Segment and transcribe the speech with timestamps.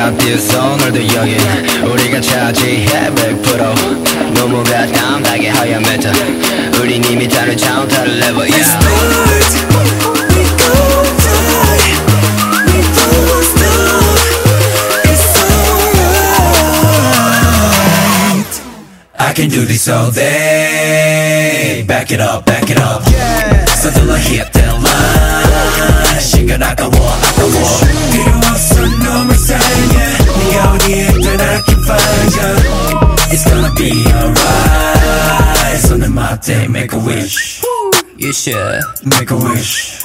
[0.00, 1.36] got this 오늘도 여기
[1.84, 6.10] 우리가 차지해 100% 너무 가담하게 하얀 메타
[6.80, 9.16] 우린 이미 다른 차원 다른 레벨 yeah.
[19.18, 23.04] I can do this all day Back it up, back it up
[23.76, 27.50] 서둘러 hit that line 시간 아까워, 아까워
[28.10, 28.49] 필요 없
[36.45, 37.63] They make a wish.
[38.17, 40.01] You should make a wish.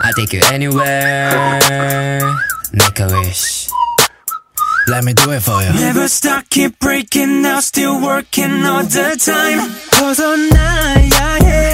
[0.00, 2.20] I'll take you anywhere.
[2.72, 3.68] Make a wish.
[4.86, 5.72] Let me do it for you.
[5.72, 9.74] Never stop, keep breaking, now still working all the time.
[9.90, 11.73] Cause all night, yeah.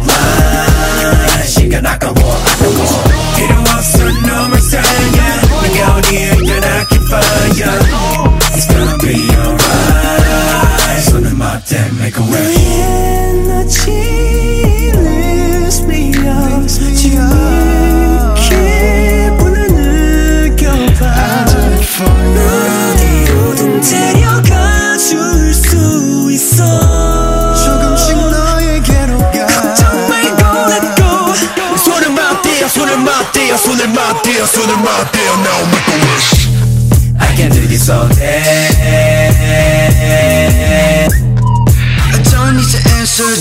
[32.71, 36.47] 손을 맞대요 손을 맞대요 손을 맞대요 Now make a wish
[37.19, 39.27] I can do this all day
[42.31, 43.35] Don't need to answer,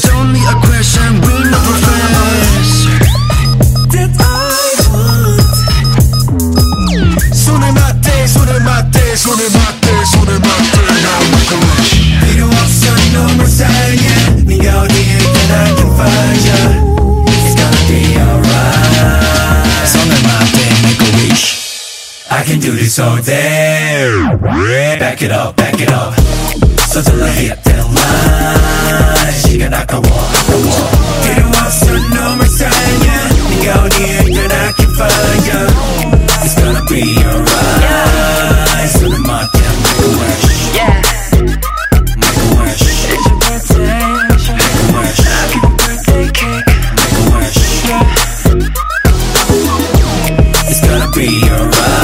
[22.39, 24.11] I can do this all day
[24.99, 26.13] Back it up, back it up
[26.95, 30.67] 서둘러 hit that line 시간 아까워, 아까워
[31.23, 33.07] 필요 없어 놈을 사랑해
[33.49, 35.61] 네가 어디에 있든 I can find you
[36.43, 40.45] It's gonna be alright 손을 맞대 make a wish
[42.16, 42.83] Make a wish
[44.55, 45.19] Make a wish
[46.95, 47.59] Make a wish
[50.69, 51.98] It's gonna be alright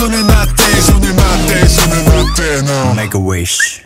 [0.00, 3.82] 손을 맞대, 손을 맞대, 손을 맞대, 손을 맞대 Now Make a wish